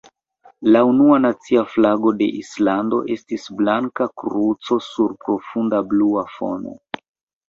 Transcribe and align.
La 0.75 0.79
unua 0.91 1.15
nacia 1.25 1.61
flago 1.73 2.13
de 2.21 2.27
Islando 2.37 3.01
estis 3.15 3.45
blanka 3.59 4.07
kruco 4.23 4.79
sur 4.87 5.13
profunda 5.27 5.83
blua 5.93 6.25
fono. 6.39 6.75